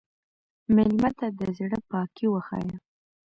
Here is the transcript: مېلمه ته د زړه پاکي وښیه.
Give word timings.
مېلمه 0.73 1.09
ته 1.17 1.27
د 1.39 1.41
زړه 1.57 1.77
پاکي 1.89 2.25
وښیه. 2.29 2.75